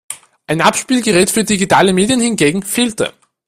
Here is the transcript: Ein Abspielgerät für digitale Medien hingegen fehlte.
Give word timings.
Ein 0.47 0.61
Abspielgerät 0.61 1.29
für 1.29 1.43
digitale 1.43 1.93
Medien 1.93 2.19
hingegen 2.21 2.63
fehlte. 2.63 3.13